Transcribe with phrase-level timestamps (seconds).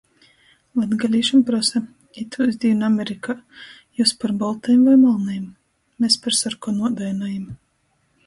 [0.77, 1.81] Latgalīšam prosa:-
[2.21, 3.35] Itūs dīnu Amerikā
[3.99, 5.45] jius par boltajim voi malnajim?
[6.05, 7.45] Mes par sorkonuodainajim...